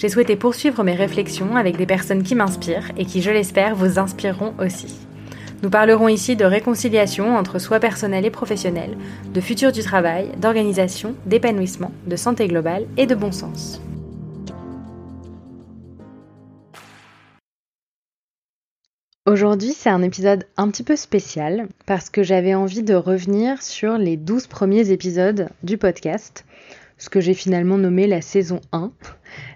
J'ai 0.00 0.08
souhaité 0.08 0.34
poursuivre 0.34 0.82
mes 0.82 0.94
réflexions 0.94 1.56
avec 1.56 1.76
des 1.76 1.84
personnes 1.84 2.22
qui 2.22 2.34
m'inspirent 2.34 2.90
et 2.96 3.04
qui, 3.04 3.20
je 3.20 3.30
l'espère, 3.30 3.74
vous 3.74 3.98
inspireront 3.98 4.54
aussi. 4.58 4.98
Nous 5.62 5.68
parlerons 5.68 6.08
ici 6.08 6.36
de 6.36 6.46
réconciliation 6.46 7.36
entre 7.36 7.58
soi 7.58 7.80
personnel 7.80 8.24
et 8.24 8.30
professionnel, 8.30 8.96
de 9.34 9.40
futur 9.42 9.72
du 9.72 9.82
travail, 9.82 10.30
d'organisation, 10.38 11.14
d'épanouissement, 11.26 11.92
de 12.06 12.16
santé 12.16 12.48
globale 12.48 12.86
et 12.96 13.04
de 13.04 13.14
bon 13.14 13.30
sens. 13.30 13.82
Aujourd'hui, 19.26 19.74
c'est 19.74 19.90
un 19.90 20.00
épisode 20.00 20.46
un 20.56 20.70
petit 20.70 20.82
peu 20.82 20.96
spécial 20.96 21.68
parce 21.84 22.08
que 22.08 22.22
j'avais 22.22 22.54
envie 22.54 22.82
de 22.82 22.94
revenir 22.94 23.62
sur 23.62 23.98
les 23.98 24.16
12 24.16 24.46
premiers 24.46 24.92
épisodes 24.92 25.50
du 25.62 25.76
podcast 25.76 26.46
ce 27.00 27.08
que 27.08 27.20
j'ai 27.20 27.34
finalement 27.34 27.78
nommé 27.78 28.06
la 28.06 28.20
saison 28.20 28.60
1. 28.70 28.92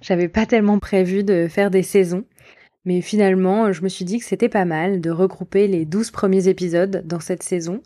J'avais 0.00 0.28
pas 0.28 0.46
tellement 0.46 0.80
prévu 0.80 1.22
de 1.22 1.46
faire 1.46 1.70
des 1.70 1.84
saisons, 1.84 2.24
mais 2.84 3.02
finalement, 3.02 3.70
je 3.70 3.82
me 3.82 3.88
suis 3.88 4.04
dit 4.04 4.18
que 4.18 4.24
c'était 4.24 4.48
pas 4.48 4.64
mal 4.64 5.00
de 5.00 5.10
regrouper 5.10 5.68
les 5.68 5.84
12 5.84 6.10
premiers 6.10 6.48
épisodes 6.48 7.04
dans 7.06 7.20
cette 7.20 7.42
saison, 7.42 7.82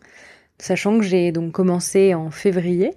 sachant 0.58 0.98
que 0.98 1.04
j'ai 1.04 1.32
donc 1.32 1.52
commencé 1.52 2.14
en 2.14 2.30
février 2.30 2.92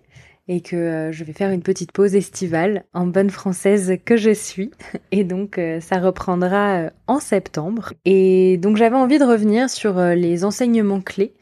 et 0.48 0.62
que 0.62 0.76
euh, 0.76 1.12
je 1.12 1.23
vais 1.23 1.34
faire 1.34 1.50
une 1.50 1.62
petite 1.62 1.92
pause 1.92 2.16
estivale 2.16 2.84
en 2.94 3.08
bonne 3.08 3.30
française 3.30 3.94
que 4.06 4.17
je 4.17 4.32
suis. 4.32 4.72
Et 5.12 5.23
donc 5.23 5.58
euh, 5.58 5.80
ça 5.80 6.00
reprendra 6.00 6.78
euh, 6.78 6.89
en 7.08 7.20
septembre. 7.20 7.94
Et 8.06 8.58
donc 8.58 8.78
j'avais 8.78 8.95
envie 8.95 9.20
de 9.20 9.23
revenir 9.23 9.70
sur 9.70 10.00
les 10.00 10.44
enseignements 10.44 11.02
clés 11.02 11.34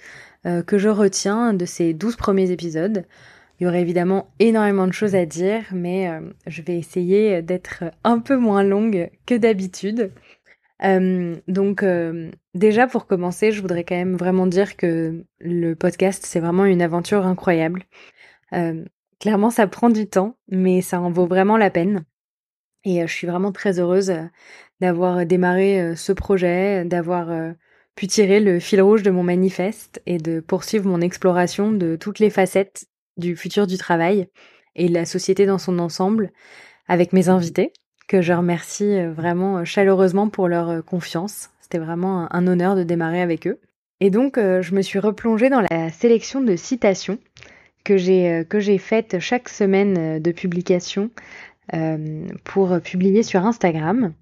que 0.67 0.77
je 0.77 0.87
retiens 0.87 1.53
de 1.53 1.65
ces 1.65 1.93
12 1.93 2.15
premiers 2.15 2.51
épisodes. 2.51 3.03
Il 3.59 3.65
y 3.65 3.67
aurait 3.67 3.81
évidemment 3.81 4.31
énormément 4.39 4.87
de 4.87 4.93
choses 4.93 5.15
à 5.15 5.25
dire, 5.25 5.63
mais 5.73 6.09
euh, 6.09 6.21
je 6.47 6.61
vais 6.61 6.77
essayer 6.77 7.41
d'être 7.41 7.83
un 8.05 8.19
peu 8.19 8.37
moins 8.37 8.63
longue 8.63 9.09
que 9.25 9.35
d'habitude. 9.35 10.13
Euh, 10.85 11.35
donc 11.49 11.83
euh, 11.83 12.31
déjà 12.53 12.87
pour 12.87 13.05
commencer, 13.05 13.51
je 13.51 13.61
voudrais 13.61 13.83
quand 13.83 13.97
même 13.97 14.15
vraiment 14.15 14.47
dire 14.47 14.77
que 14.77 15.25
le 15.39 15.73
podcast, 15.73 16.25
c'est 16.25 16.39
vraiment 16.39 16.63
une 16.65 16.81
aventure 16.81 17.25
incroyable. 17.25 17.83
clairement, 19.19 19.49
ça 19.49 19.67
prend 19.67 19.89
du 19.89 20.07
temps, 20.07 20.37
mais 20.47 20.81
ça 20.81 21.01
en 21.01 21.11
vaut 21.11 21.27
vraiment 21.27 21.57
la 21.57 21.69
peine. 21.69 22.05
Et 22.85 23.05
je 23.05 23.13
suis 23.13 23.27
vraiment 23.27 23.51
très 23.51 23.79
heureuse 23.79 24.13
d'avoir 24.79 25.25
démarré 25.25 25.95
ce 25.97 26.13
projet, 26.13 26.85
d'avoir 26.85 27.53
pu 27.95 28.07
tirer 28.07 28.39
le 28.39 28.59
fil 28.61 28.81
rouge 28.81 29.03
de 29.03 29.11
mon 29.11 29.23
manifeste 29.23 30.01
et 30.05 30.17
de 30.17 30.39
poursuivre 30.39 30.87
mon 30.87 31.01
exploration 31.01 31.73
de 31.73 31.97
toutes 31.97 32.19
les 32.19 32.29
facettes 32.29 32.85
du 33.19 33.35
futur 33.35 33.67
du 33.67 33.77
travail 33.77 34.27
et 34.75 34.87
la 34.87 35.05
société 35.05 35.45
dans 35.45 35.57
son 35.57 35.79
ensemble 35.79 36.31
avec 36.87 37.13
mes 37.13 37.29
invités, 37.29 37.71
que 38.09 38.21
je 38.21 38.33
remercie 38.33 38.97
euh, 38.97 39.13
vraiment 39.13 39.59
euh, 39.59 39.63
chaleureusement 39.63 40.27
pour 40.27 40.49
leur 40.49 40.69
euh, 40.69 40.81
confiance. 40.81 41.51
C'était 41.61 41.77
vraiment 41.77 42.27
un 42.33 42.47
honneur 42.47 42.75
de 42.75 42.83
démarrer 42.83 43.21
avec 43.21 43.47
eux. 43.47 43.59
Et 44.01 44.09
donc, 44.09 44.39
je 44.39 44.73
me 44.73 44.81
suis 44.81 44.97
replongée 44.97 45.49
dans 45.49 45.59
la 45.59 45.89
sélection 45.89 46.39
de 46.39 46.55
citations 46.55 47.19
que 47.83 47.97
j'ai 47.97 48.45
que 48.47 48.61
j'ai 48.61 48.77
faites 48.77 49.19
chaque 49.19 49.49
semaine 49.49 50.19
de 50.19 50.31
publication 50.31 51.11
pour 52.45 52.79
publier 52.79 53.23
sur 53.23 53.45
Instagram. 53.45 54.13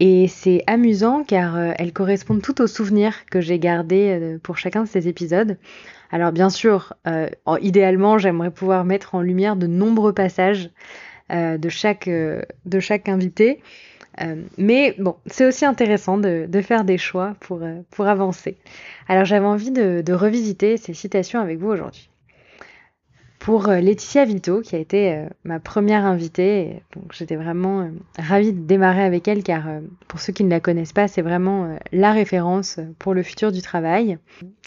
Et 0.00 0.26
c'est 0.26 0.64
amusant 0.66 1.22
car 1.22 1.58
elles 1.58 1.92
correspondent 1.92 2.40
toutes 2.40 2.60
aux 2.60 2.66
souvenirs 2.66 3.26
que 3.30 3.42
j'ai 3.42 3.58
gardés 3.58 4.38
pour 4.42 4.56
chacun 4.56 4.84
de 4.84 4.88
ces 4.88 5.06
épisodes. 5.06 5.58
Alors 6.12 6.32
bien 6.32 6.50
sûr, 6.50 6.94
euh, 7.06 7.28
idéalement, 7.60 8.18
j'aimerais 8.18 8.50
pouvoir 8.50 8.84
mettre 8.84 9.14
en 9.14 9.20
lumière 9.20 9.56
de 9.56 9.66
nombreux 9.66 10.12
passages 10.12 10.70
euh, 11.30 11.56
de, 11.56 11.68
chaque, 11.68 12.08
euh, 12.08 12.42
de 12.66 12.80
chaque 12.80 13.08
invité. 13.08 13.60
mais 14.58 14.94
bon, 14.98 15.16
c'est 15.26 15.46
aussi 15.46 15.64
intéressant 15.64 16.18
de, 16.18 16.60
faire 16.62 16.84
des 16.84 16.98
choix 16.98 17.36
pour, 17.40 17.60
pour 17.90 18.06
avancer. 18.06 18.58
Alors 19.08 19.24
j'avais 19.24 19.46
envie 19.46 19.70
de, 19.70 20.02
de, 20.04 20.12
revisiter 20.12 20.76
ces 20.76 20.92
citations 20.92 21.40
avec 21.40 21.58
vous 21.58 21.68
aujourd'hui. 21.68 22.10
Pour 23.38 23.68
Laetitia 23.68 24.26
Vito, 24.26 24.60
qui 24.60 24.76
a 24.76 24.78
été 24.78 25.24
ma 25.44 25.58
première 25.58 26.04
invitée, 26.04 26.82
donc 26.94 27.14
j'étais 27.14 27.36
vraiment 27.36 27.88
ravie 28.18 28.52
de 28.52 28.60
démarrer 28.60 29.02
avec 29.02 29.26
elle 29.26 29.42
car 29.42 29.62
pour 30.08 30.20
ceux 30.20 30.34
qui 30.34 30.44
ne 30.44 30.50
la 30.50 30.60
connaissent 30.60 30.92
pas, 30.92 31.08
c'est 31.08 31.22
vraiment 31.22 31.78
la 31.90 32.12
référence 32.12 32.78
pour 32.98 33.14
le 33.14 33.22
futur 33.22 33.52
du 33.52 33.62
travail. 33.62 34.18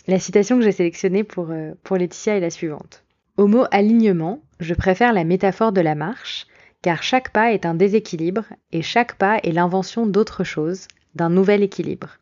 La 0.06 0.19
citation 0.19 0.58
que 0.58 0.64
j'ai 0.64 0.74
sélectionnée 0.74 1.24
pour, 1.24 1.52
euh, 1.52 1.72
pour 1.84 1.97
Laetitia 1.97 2.36
est 2.36 2.41
la 2.41 2.50
suivante. 2.50 3.03
Au 3.38 3.47
mot 3.47 3.64
alignement, 3.72 4.41
je 4.59 4.74
préfère 4.74 5.14
la 5.14 5.24
métaphore 5.24 5.72
de 5.72 5.81
la 5.81 5.96
marche, 5.96 6.46
car 6.81 7.02
chaque 7.02 7.31
pas 7.31 7.53
est 7.53 7.66
un 7.66 7.74
déséquilibre 7.74 8.44
et 8.72 8.81
chaque 8.81 9.16
pas 9.16 9.40
est 9.44 9.53
l'invention 9.53 10.06
d'autre 10.06 10.44
chose, 10.44 10.88
d'un 11.16 11.30
nouvel 11.30 11.64
équilibre. 11.64 12.18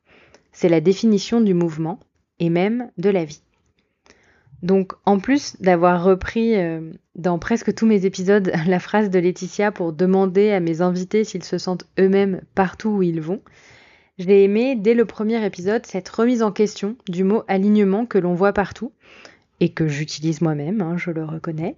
C'est 0.52 0.70
la 0.70 0.80
définition 0.80 1.42
du 1.42 1.56
mouvement 1.56 2.00
et 2.40 2.50
même 2.50 2.92
de 2.98 3.10
la 3.10 3.26
vie. 3.26 3.42
Donc, 4.62 4.94
en 5.06 5.18
plus 5.18 5.60
d'avoir 5.60 6.04
repris 6.04 6.56
euh, 6.56 6.92
dans 7.16 7.40
presque 7.40 7.74
tous 7.74 7.88
mes 7.88 8.06
épisodes 8.06 8.52
la 8.68 8.80
phrase 8.80 9.10
de 9.10 9.18
Laetitia 9.18 9.72
pour 9.72 9.92
demander 9.92 10.52
à 10.52 10.60
mes 10.60 10.82
invités 10.82 11.24
s'ils 11.24 11.44
se 11.44 11.58
sentent 11.58 11.88
eux-mêmes 12.00 12.42
partout 12.54 12.90
où 12.90 13.02
ils 13.02 13.22
vont, 13.22 13.42
j'ai 14.22 14.44
aimé 14.44 14.76
dès 14.76 14.94
le 14.94 15.06
premier 15.06 15.44
épisode 15.44 15.86
cette 15.86 16.08
remise 16.10 16.44
en 16.44 16.52
question 16.52 16.96
du 17.10 17.24
mot 17.24 17.44
alignement 17.48 18.06
que 18.06 18.20
l'on 18.20 18.36
voit 18.36 18.54
partout 18.54 18.92
et 19.60 19.70
que 19.70 19.88
j'utilise 19.88 20.42
moi-même, 20.42 20.82
hein, 20.82 20.96
je 20.98 21.12
le 21.12 21.26
reconnais. 21.26 21.76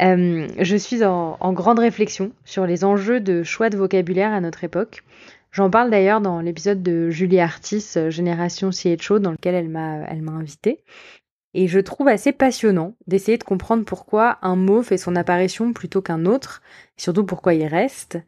Euh, 0.00 0.48
je 0.58 0.76
suis 0.76 1.04
en, 1.04 1.52
grande 1.52 1.78
réflexion 1.78 2.32
sur 2.44 2.66
les 2.66 2.84
enjeux 2.84 3.20
de 3.20 3.42
choix 3.42 3.70
de 3.70 3.76
vocabulaire 3.76 4.32
à 4.32 4.40
notre 4.40 4.62
époque. 4.64 5.02
J'en 5.50 5.70
parle 5.70 5.90
d'ailleurs 5.90 6.20
dans 6.20 6.40
l'épisode 6.40 6.82
de 6.82 7.10
Julie 7.10 7.40
Artis, 7.40 7.84
euh, 7.96 8.10
Génération 8.10 8.70
CHO, 8.70 9.18
dans 9.18 9.32
lequel 9.32 9.54
elle 9.54 9.68
m'a, 9.68 9.98
elle 10.08 10.22
m'a 10.22 10.32
invité. 10.32 10.80
Et 11.54 11.68
je 11.68 11.78
trouve 11.78 12.08
assez 12.08 12.32
passionnant 12.32 12.94
d'essayer 13.06 13.38
de 13.38 13.44
comprendre 13.44 13.84
pourquoi 13.84 14.38
un 14.42 14.56
mot 14.56 14.82
fait 14.82 14.96
son 14.96 15.14
apparition 15.14 15.72
plutôt 15.72 16.02
qu'un 16.02 16.24
autre, 16.24 16.62
et 16.98 17.02
surtout 17.02 17.24
pourquoi 17.24 17.54
il 17.54 17.66
reste. 17.66 18.18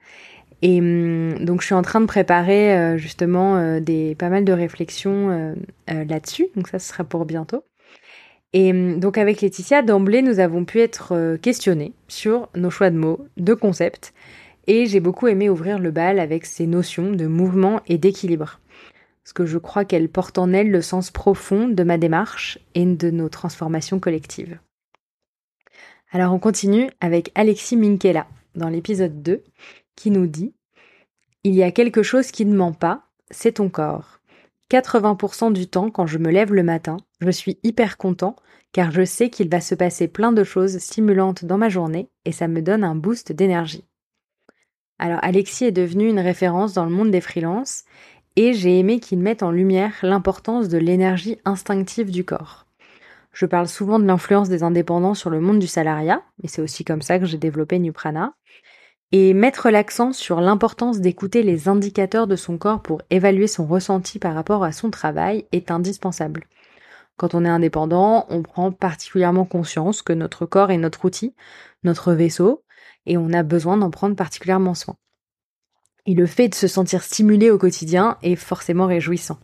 Et 0.62 0.80
hum, 0.80 1.44
donc 1.44 1.60
je 1.60 1.66
suis 1.66 1.74
en 1.74 1.82
train 1.82 2.00
de 2.00 2.06
préparer 2.06 2.76
euh, 2.76 2.96
justement 2.96 3.56
euh, 3.56 3.80
pas 4.14 4.28
mal 4.28 4.44
de 4.44 4.52
réflexions 4.52 5.30
euh, 5.30 6.04
là-dessus. 6.04 6.48
Donc 6.56 6.68
ça 6.68 6.78
ce 6.78 6.88
sera 6.88 7.04
pour 7.04 7.24
bientôt. 7.24 7.64
Et 8.52 8.70
hum, 8.70 9.00
donc 9.00 9.18
avec 9.18 9.40
Laetitia, 9.40 9.82
d'emblée, 9.82 10.22
nous 10.22 10.40
avons 10.40 10.64
pu 10.64 10.80
être 10.80 11.36
questionnés 11.42 11.92
sur 12.08 12.48
nos 12.54 12.70
choix 12.70 12.90
de 12.90 12.96
mots, 12.96 13.26
de 13.36 13.54
concepts. 13.54 14.14
Et 14.66 14.86
j'ai 14.86 15.00
beaucoup 15.00 15.28
aimé 15.28 15.48
ouvrir 15.48 15.78
le 15.78 15.92
bal 15.92 16.18
avec 16.18 16.44
ces 16.44 16.66
notions 16.66 17.12
de 17.12 17.26
mouvement 17.26 17.80
et 17.86 17.98
d'équilibre. 17.98 18.60
Parce 19.22 19.32
que 19.32 19.46
je 19.46 19.58
crois 19.58 19.84
qu'elle 19.84 20.08
porte 20.08 20.38
en 20.38 20.52
elle 20.52 20.70
le 20.70 20.82
sens 20.82 21.10
profond 21.10 21.68
de 21.68 21.82
ma 21.84 21.98
démarche 21.98 22.58
et 22.74 22.84
de 22.84 23.10
nos 23.10 23.28
transformations 23.28 24.00
collectives. 24.00 24.58
Alors 26.10 26.32
on 26.32 26.38
continue 26.38 26.90
avec 27.00 27.30
Alexis 27.34 27.76
Minkela 27.76 28.26
dans 28.54 28.68
l'épisode 28.68 29.22
2 29.22 29.42
qui 29.96 30.10
nous 30.10 30.26
dit 30.26 30.54
Il 31.42 31.54
y 31.54 31.62
a 31.62 31.72
quelque 31.72 32.02
chose 32.02 32.30
qui 32.30 32.46
ne 32.46 32.56
ment 32.56 32.72
pas, 32.72 33.04
c'est 33.30 33.52
ton 33.52 33.68
corps. 33.68 34.20
80% 34.70 35.52
du 35.52 35.68
temps, 35.68 35.90
quand 35.90 36.06
je 36.06 36.18
me 36.18 36.30
lève 36.30 36.52
le 36.52 36.62
matin, 36.62 36.96
je 37.20 37.30
suis 37.30 37.58
hyper 37.62 37.96
content 37.96 38.36
car 38.72 38.90
je 38.90 39.04
sais 39.04 39.30
qu'il 39.30 39.48
va 39.48 39.60
se 39.60 39.74
passer 39.74 40.06
plein 40.08 40.32
de 40.32 40.44
choses 40.44 40.78
stimulantes 40.78 41.44
dans 41.44 41.56
ma 41.56 41.68
journée 41.68 42.10
et 42.24 42.32
ça 42.32 42.46
me 42.46 42.60
donne 42.60 42.84
un 42.84 42.94
boost 42.94 43.32
d'énergie. 43.32 43.84
Alors 44.98 45.18
Alexis 45.22 45.64
est 45.64 45.72
devenu 45.72 46.08
une 46.08 46.20
référence 46.20 46.74
dans 46.74 46.84
le 46.84 46.90
monde 46.90 47.10
des 47.10 47.20
freelances 47.20 47.84
et 48.36 48.52
j'ai 48.52 48.78
aimé 48.78 49.00
qu'il 49.00 49.18
mette 49.18 49.42
en 49.42 49.50
lumière 49.50 49.94
l'importance 50.02 50.68
de 50.68 50.78
l'énergie 50.78 51.38
instinctive 51.44 52.10
du 52.10 52.24
corps. 52.24 52.66
Je 53.32 53.46
parle 53.46 53.68
souvent 53.68 53.98
de 53.98 54.06
l'influence 54.06 54.48
des 54.48 54.62
indépendants 54.62 55.14
sur 55.14 55.28
le 55.28 55.40
monde 55.40 55.58
du 55.58 55.66
salariat, 55.66 56.22
et 56.42 56.48
c'est 56.48 56.62
aussi 56.62 56.84
comme 56.84 57.02
ça 57.02 57.18
que 57.18 57.26
j'ai 57.26 57.36
développé 57.36 57.78
Nuprana, 57.78 58.34
et 59.12 59.34
mettre 59.34 59.70
l'accent 59.70 60.12
sur 60.12 60.40
l'importance 60.40 61.00
d'écouter 61.00 61.42
les 61.42 61.68
indicateurs 61.68 62.26
de 62.26 62.36
son 62.36 62.58
corps 62.58 62.82
pour 62.82 63.02
évaluer 63.10 63.46
son 63.46 63.66
ressenti 63.66 64.18
par 64.18 64.34
rapport 64.34 64.64
à 64.64 64.72
son 64.72 64.90
travail 64.90 65.46
est 65.52 65.70
indispensable. 65.70 66.44
Quand 67.16 67.34
on 67.34 67.44
est 67.44 67.48
indépendant, 67.48 68.26
on 68.28 68.42
prend 68.42 68.72
particulièrement 68.72 69.44
conscience 69.44 70.02
que 70.02 70.12
notre 70.12 70.44
corps 70.44 70.70
est 70.70 70.76
notre 70.76 71.04
outil, 71.04 71.34
notre 71.82 72.12
vaisseau, 72.12 72.62
et 73.06 73.16
on 73.16 73.32
a 73.32 73.42
besoin 73.42 73.76
d'en 73.76 73.90
prendre 73.90 74.16
particulièrement 74.16 74.74
soin. 74.74 74.96
Et 76.04 76.14
le 76.14 76.26
fait 76.26 76.48
de 76.48 76.54
se 76.54 76.68
sentir 76.68 77.02
stimulé 77.02 77.50
au 77.50 77.58
quotidien 77.58 78.18
est 78.22 78.36
forcément 78.36 78.86
réjouissant. 78.86 79.38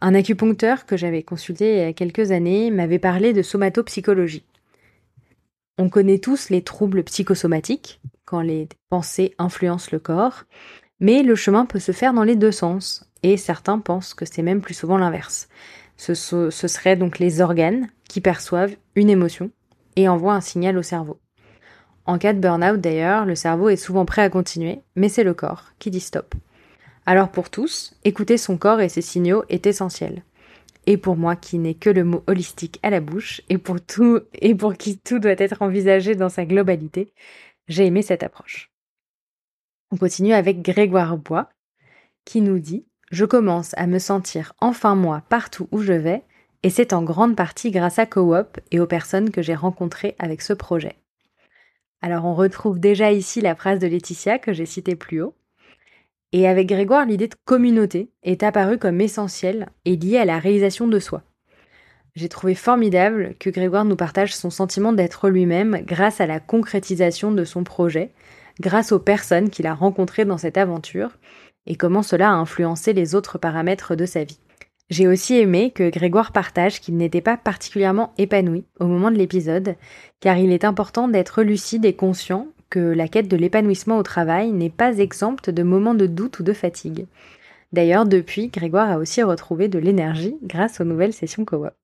Un 0.00 0.14
acupuncteur 0.14 0.86
que 0.86 0.96
j'avais 0.96 1.22
consulté 1.22 1.74
il 1.74 1.78
y 1.78 1.84
a 1.84 1.92
quelques 1.92 2.30
années 2.30 2.70
m'avait 2.70 2.98
parlé 2.98 3.32
de 3.32 3.42
somatopsychologie. 3.42 4.44
On 5.76 5.88
connaît 5.88 6.18
tous 6.18 6.50
les 6.50 6.62
troubles 6.62 7.04
psychosomatiques, 7.04 8.00
quand 8.28 8.42
les 8.42 8.68
pensées 8.90 9.34
influencent 9.38 9.88
le 9.90 9.98
corps, 9.98 10.44
mais 11.00 11.22
le 11.22 11.34
chemin 11.34 11.64
peut 11.64 11.78
se 11.78 11.92
faire 11.92 12.12
dans 12.12 12.24
les 12.24 12.36
deux 12.36 12.52
sens, 12.52 13.08
et 13.22 13.38
certains 13.38 13.78
pensent 13.78 14.12
que 14.12 14.26
c'est 14.26 14.42
même 14.42 14.60
plus 14.60 14.74
souvent 14.74 14.98
l'inverse. 14.98 15.48
Ce, 15.96 16.12
serait 16.14 16.96
donc 16.96 17.18
les 17.18 17.40
organes 17.40 17.88
qui 18.06 18.20
perçoivent 18.20 18.76
une 18.96 19.08
émotion 19.08 19.50
et 19.96 20.10
envoient 20.10 20.34
un 20.34 20.42
signal 20.42 20.76
au 20.76 20.82
cerveau. 20.82 21.18
En 22.04 22.18
cas 22.18 22.34
de 22.34 22.38
burn-out 22.38 22.78
d'ailleurs, 22.78 23.24
le 23.24 23.34
cerveau 23.34 23.70
est 23.70 23.76
souvent 23.76 24.04
prêt 24.04 24.22
à 24.22 24.28
continuer, 24.28 24.80
mais 24.94 25.08
c'est 25.08 25.24
le 25.24 25.32
corps 25.32 25.72
qui 25.78 25.90
dit 25.90 25.98
stop. 25.98 26.34
Alors 27.06 27.30
pour 27.30 27.48
tous, 27.48 27.94
écouter 28.04 28.36
son 28.36 28.58
corps 28.58 28.82
et 28.82 28.90
ses 28.90 29.00
signaux 29.00 29.44
est 29.48 29.66
essentiel. 29.66 30.22
Et 30.84 30.98
pour 30.98 31.16
moi 31.16 31.34
qui 31.34 31.58
n'ai 31.58 31.74
que 31.74 31.90
le 31.90 32.04
mot 32.04 32.22
holistique 32.26 32.78
à 32.82 32.90
la 32.90 33.00
bouche, 33.00 33.40
et 33.48 33.58
pour 33.58 33.80
tout, 33.80 34.20
et 34.34 34.54
pour 34.54 34.74
qui 34.74 34.98
tout 34.98 35.18
doit 35.18 35.32
être 35.32 35.62
envisagé 35.62 36.14
dans 36.14 36.28
sa 36.28 36.44
globalité, 36.44 37.12
j'ai 37.68 37.86
aimé 37.86 38.02
cette 38.02 38.22
approche. 38.22 38.70
On 39.90 39.96
continue 39.96 40.32
avec 40.32 40.62
Grégoire 40.62 41.16
Bois, 41.16 41.48
qui 42.24 42.40
nous 42.40 42.58
dit 42.58 42.86
Je 43.10 43.24
commence 43.24 43.72
à 43.76 43.86
me 43.86 43.98
sentir 43.98 44.52
enfin 44.60 44.94
moi 44.94 45.22
partout 45.28 45.68
où 45.72 45.80
je 45.80 45.92
vais, 45.92 46.22
et 46.62 46.70
c'est 46.70 46.92
en 46.92 47.02
grande 47.02 47.36
partie 47.36 47.70
grâce 47.70 47.98
à 47.98 48.06
Coop 48.06 48.58
et 48.70 48.80
aux 48.80 48.86
personnes 48.86 49.30
que 49.30 49.42
j'ai 49.42 49.54
rencontrées 49.54 50.16
avec 50.18 50.42
ce 50.42 50.52
projet. 50.52 50.96
Alors 52.00 52.24
on 52.24 52.34
retrouve 52.34 52.78
déjà 52.78 53.12
ici 53.12 53.40
la 53.40 53.54
phrase 53.54 53.78
de 53.78 53.86
Laetitia 53.86 54.38
que 54.38 54.52
j'ai 54.52 54.66
citée 54.66 54.96
plus 54.96 55.22
haut. 55.22 55.34
Et 56.32 56.46
avec 56.46 56.68
Grégoire, 56.68 57.06
l'idée 57.06 57.28
de 57.28 57.36
communauté 57.46 58.10
est 58.22 58.42
apparue 58.42 58.78
comme 58.78 59.00
essentielle 59.00 59.70
et 59.84 59.96
liée 59.96 60.18
à 60.18 60.26
la 60.26 60.38
réalisation 60.38 60.86
de 60.86 60.98
soi. 60.98 61.22
J'ai 62.18 62.28
trouvé 62.28 62.56
formidable 62.56 63.36
que 63.38 63.48
Grégoire 63.48 63.84
nous 63.84 63.94
partage 63.94 64.34
son 64.34 64.50
sentiment 64.50 64.92
d'être 64.92 65.28
lui-même 65.28 65.82
grâce 65.86 66.20
à 66.20 66.26
la 66.26 66.40
concrétisation 66.40 67.30
de 67.30 67.44
son 67.44 67.62
projet, 67.62 68.10
grâce 68.58 68.90
aux 68.90 68.98
personnes 68.98 69.50
qu'il 69.50 69.68
a 69.68 69.74
rencontrées 69.74 70.24
dans 70.24 70.36
cette 70.36 70.56
aventure, 70.56 71.12
et 71.68 71.76
comment 71.76 72.02
cela 72.02 72.30
a 72.30 72.34
influencé 72.34 72.92
les 72.92 73.14
autres 73.14 73.38
paramètres 73.38 73.94
de 73.94 74.04
sa 74.04 74.24
vie. 74.24 74.40
J'ai 74.90 75.06
aussi 75.06 75.36
aimé 75.36 75.70
que 75.70 75.90
Grégoire 75.90 76.32
partage 76.32 76.80
qu'il 76.80 76.96
n'était 76.96 77.20
pas 77.20 77.36
particulièrement 77.36 78.12
épanoui 78.18 78.64
au 78.80 78.88
moment 78.88 79.12
de 79.12 79.16
l'épisode, 79.16 79.76
car 80.18 80.38
il 80.38 80.50
est 80.50 80.64
important 80.64 81.06
d'être 81.06 81.44
lucide 81.44 81.84
et 81.84 81.94
conscient 81.94 82.48
que 82.68 82.80
la 82.80 83.06
quête 83.06 83.28
de 83.28 83.36
l'épanouissement 83.36 83.96
au 83.96 84.02
travail 84.02 84.50
n'est 84.50 84.70
pas 84.70 84.98
exempte 84.98 85.50
de 85.50 85.62
moments 85.62 85.94
de 85.94 86.06
doute 86.06 86.40
ou 86.40 86.42
de 86.42 86.52
fatigue. 86.52 87.06
D'ailleurs, 87.72 88.06
depuis, 88.06 88.48
Grégoire 88.48 88.90
a 88.90 88.98
aussi 88.98 89.22
retrouvé 89.22 89.68
de 89.68 89.78
l'énergie 89.78 90.36
grâce 90.42 90.80
aux 90.80 90.84
nouvelles 90.84 91.12
sessions 91.12 91.44
co-op. 91.44 91.74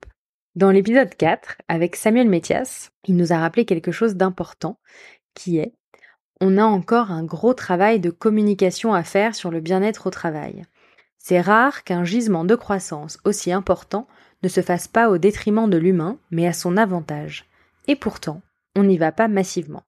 Dans 0.56 0.70
l'épisode 0.70 1.12
4, 1.16 1.62
avec 1.66 1.96
Samuel 1.96 2.28
Métias, 2.28 2.90
il 3.08 3.16
nous 3.16 3.32
a 3.32 3.38
rappelé 3.38 3.64
quelque 3.64 3.90
chose 3.90 4.14
d'important, 4.14 4.78
qui 5.34 5.58
est 5.58 5.72
on 6.40 6.58
a 6.58 6.64
encore 6.64 7.10
un 7.10 7.24
gros 7.24 7.54
travail 7.54 7.98
de 7.98 8.10
communication 8.10 8.94
à 8.94 9.02
faire 9.02 9.34
sur 9.34 9.50
le 9.50 9.60
bien-être 9.60 10.06
au 10.06 10.10
travail. 10.10 10.64
C'est 11.18 11.40
rare 11.40 11.82
qu'un 11.82 12.04
gisement 12.04 12.44
de 12.44 12.54
croissance 12.54 13.18
aussi 13.24 13.50
important 13.50 14.06
ne 14.44 14.48
se 14.48 14.60
fasse 14.60 14.86
pas 14.86 15.10
au 15.10 15.18
détriment 15.18 15.68
de 15.68 15.76
l'humain, 15.76 16.18
mais 16.30 16.46
à 16.46 16.52
son 16.52 16.76
avantage. 16.76 17.46
Et 17.88 17.96
pourtant, 17.96 18.40
on 18.76 18.84
n'y 18.84 18.98
va 18.98 19.10
pas 19.10 19.26
massivement. 19.26 19.82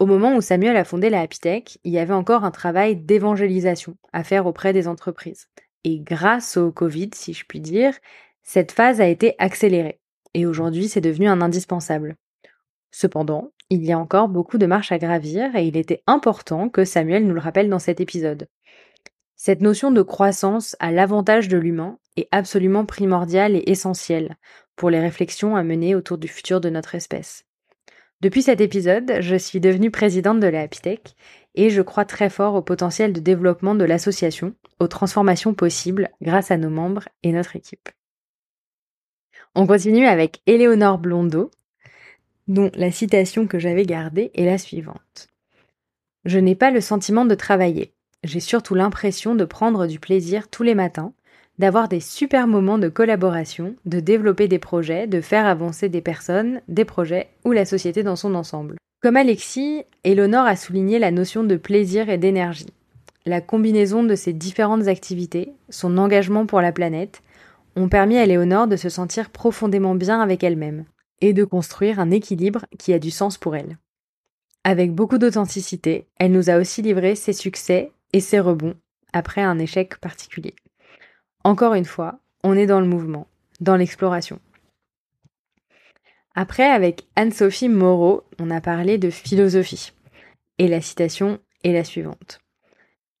Au 0.00 0.06
moment 0.06 0.34
où 0.34 0.40
Samuel 0.40 0.76
a 0.76 0.84
fondé 0.84 1.10
la 1.10 1.20
Happy 1.20 1.38
il 1.84 1.92
y 1.92 1.98
avait 1.98 2.12
encore 2.12 2.42
un 2.42 2.50
travail 2.50 2.96
d'évangélisation 2.96 3.96
à 4.12 4.24
faire 4.24 4.46
auprès 4.46 4.72
des 4.72 4.88
entreprises. 4.88 5.46
Et 5.84 6.00
grâce 6.00 6.56
au 6.56 6.72
Covid, 6.72 7.10
si 7.14 7.34
je 7.34 7.44
puis 7.44 7.60
dire, 7.60 7.94
cette 8.44 8.72
phase 8.72 9.00
a 9.00 9.08
été 9.08 9.34
accélérée. 9.38 10.00
Et 10.34 10.46
aujourd'hui, 10.46 10.88
c'est 10.88 11.00
devenu 11.00 11.28
un 11.28 11.40
indispensable. 11.40 12.16
Cependant, 12.90 13.52
il 13.70 13.84
y 13.84 13.92
a 13.92 13.98
encore 13.98 14.28
beaucoup 14.28 14.58
de 14.58 14.66
marches 14.66 14.92
à 14.92 14.98
gravir 14.98 15.56
et 15.56 15.66
il 15.66 15.76
était 15.76 16.02
important 16.06 16.68
que 16.68 16.84
Samuel 16.84 17.26
nous 17.26 17.34
le 17.34 17.40
rappelle 17.40 17.70
dans 17.70 17.78
cet 17.78 18.00
épisode. 18.00 18.46
Cette 19.34 19.62
notion 19.62 19.90
de 19.90 20.02
croissance 20.02 20.76
à 20.78 20.92
l'avantage 20.92 21.48
de 21.48 21.56
l'humain 21.56 21.98
est 22.16 22.28
absolument 22.30 22.84
primordiale 22.84 23.56
et 23.56 23.64
essentielle 23.66 24.36
pour 24.76 24.90
les 24.90 25.00
réflexions 25.00 25.56
à 25.56 25.64
mener 25.64 25.94
autour 25.94 26.18
du 26.18 26.28
futur 26.28 26.60
de 26.60 26.70
notre 26.70 26.94
espèce. 26.94 27.44
Depuis 28.20 28.42
cet 28.42 28.60
épisode, 28.60 29.20
je 29.20 29.36
suis 29.36 29.60
devenue 29.60 29.90
présidente 29.90 30.40
de 30.40 30.46
la 30.46 30.62
Hapitech 30.62 31.16
et 31.54 31.70
je 31.70 31.82
crois 31.82 32.04
très 32.04 32.30
fort 32.30 32.54
au 32.54 32.62
potentiel 32.62 33.12
de 33.12 33.20
développement 33.20 33.74
de 33.74 33.84
l'association, 33.84 34.54
aux 34.78 34.88
transformations 34.88 35.54
possibles 35.54 36.10
grâce 36.22 36.50
à 36.50 36.56
nos 36.56 36.70
membres 36.70 37.08
et 37.22 37.32
notre 37.32 37.56
équipe. 37.56 37.88
On 39.54 39.66
continue 39.66 40.06
avec 40.06 40.40
Éléonore 40.46 40.98
Blondeau, 40.98 41.50
dont 42.48 42.70
la 42.74 42.90
citation 42.90 43.46
que 43.46 43.58
j'avais 43.58 43.84
gardée 43.84 44.30
est 44.34 44.44
la 44.44 44.58
suivante. 44.58 45.28
Je 46.24 46.38
n'ai 46.38 46.54
pas 46.54 46.70
le 46.70 46.80
sentiment 46.80 47.24
de 47.24 47.34
travailler, 47.34 47.94
j'ai 48.24 48.40
surtout 48.40 48.74
l'impression 48.74 49.34
de 49.34 49.44
prendre 49.44 49.86
du 49.86 50.00
plaisir 50.00 50.48
tous 50.48 50.62
les 50.62 50.74
matins, 50.74 51.12
d'avoir 51.58 51.88
des 51.88 52.00
super 52.00 52.46
moments 52.48 52.78
de 52.78 52.88
collaboration, 52.88 53.76
de 53.84 54.00
développer 54.00 54.48
des 54.48 54.58
projets, 54.58 55.06
de 55.06 55.20
faire 55.20 55.46
avancer 55.46 55.88
des 55.88 56.00
personnes, 56.00 56.60
des 56.66 56.84
projets 56.84 57.28
ou 57.44 57.52
la 57.52 57.64
société 57.64 58.02
dans 58.02 58.16
son 58.16 58.34
ensemble. 58.34 58.76
Comme 59.02 59.16
Alexis, 59.16 59.84
Eleonore 60.02 60.46
a 60.46 60.56
souligné 60.56 60.98
la 60.98 61.10
notion 61.10 61.44
de 61.44 61.56
plaisir 61.56 62.08
et 62.08 62.18
d'énergie. 62.18 62.72
La 63.26 63.40
combinaison 63.40 64.02
de 64.02 64.14
ces 64.14 64.32
différentes 64.32 64.88
activités, 64.88 65.52
son 65.68 65.98
engagement 65.98 66.46
pour 66.46 66.60
la 66.60 66.72
planète, 66.72 67.22
ont 67.76 67.88
permis 67.88 68.18
à 68.18 68.26
Léonore 68.26 68.66
de 68.66 68.76
se 68.76 68.88
sentir 68.88 69.30
profondément 69.30 69.94
bien 69.94 70.20
avec 70.20 70.44
elle-même 70.44 70.84
et 71.20 71.32
de 71.32 71.44
construire 71.44 72.00
un 72.00 72.10
équilibre 72.10 72.66
qui 72.78 72.92
a 72.92 72.98
du 72.98 73.10
sens 73.10 73.38
pour 73.38 73.56
elle. 73.56 73.78
Avec 74.64 74.92
beaucoup 74.92 75.18
d'authenticité, 75.18 76.06
elle 76.16 76.32
nous 76.32 76.50
a 76.50 76.58
aussi 76.58 76.82
livré 76.82 77.14
ses 77.14 77.32
succès 77.32 77.92
et 78.12 78.20
ses 78.20 78.40
rebonds 78.40 78.74
après 79.12 79.42
un 79.42 79.58
échec 79.58 79.98
particulier. 79.98 80.54
Encore 81.44 81.74
une 81.74 81.84
fois, 81.84 82.18
on 82.42 82.56
est 82.56 82.66
dans 82.66 82.80
le 82.80 82.86
mouvement, 82.86 83.26
dans 83.60 83.76
l'exploration. 83.76 84.40
Après, 86.34 86.68
avec 86.68 87.06
Anne-Sophie 87.14 87.68
Moreau, 87.68 88.24
on 88.40 88.50
a 88.50 88.60
parlé 88.60 88.98
de 88.98 89.10
philosophie. 89.10 89.92
Et 90.58 90.68
la 90.68 90.80
citation 90.80 91.38
est 91.62 91.72
la 91.72 91.84
suivante. 91.84 92.40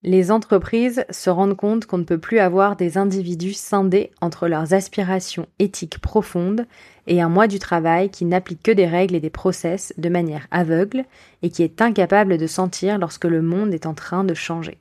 Les 0.06 0.30
entreprises 0.30 1.06
se 1.08 1.30
rendent 1.30 1.56
compte 1.56 1.86
qu'on 1.86 1.96
ne 1.96 2.04
peut 2.04 2.18
plus 2.18 2.38
avoir 2.38 2.76
des 2.76 2.98
individus 2.98 3.54
scindés 3.54 4.10
entre 4.20 4.48
leurs 4.48 4.74
aspirations 4.74 5.46
éthiques 5.58 5.98
profondes 5.98 6.66
et 7.06 7.22
un 7.22 7.30
mois 7.30 7.46
du 7.46 7.58
travail 7.58 8.10
qui 8.10 8.26
n'applique 8.26 8.62
que 8.62 8.70
des 8.70 8.84
règles 8.84 9.14
et 9.14 9.20
des 9.20 9.30
process 9.30 9.94
de 9.96 10.10
manière 10.10 10.46
aveugle 10.50 11.06
et 11.40 11.48
qui 11.48 11.62
est 11.62 11.80
incapable 11.80 12.36
de 12.36 12.46
sentir 12.46 12.98
lorsque 12.98 13.24
le 13.24 13.40
monde 13.40 13.72
est 13.72 13.86
en 13.86 13.94
train 13.94 14.24
de 14.24 14.34
changer. 14.34 14.76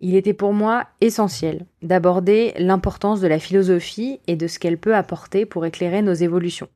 Il 0.00 0.16
était 0.16 0.34
pour 0.34 0.54
moi 0.54 0.86
essentiel 1.00 1.66
d'aborder 1.80 2.52
l'importance 2.58 3.20
de 3.20 3.28
la 3.28 3.38
philosophie 3.38 4.18
et 4.26 4.34
de 4.34 4.48
ce 4.48 4.58
qu'elle 4.58 4.78
peut 4.78 4.96
apporter 4.96 5.46
pour 5.46 5.64
éclairer 5.66 6.02
nos 6.02 6.14
évolutions. 6.14 6.68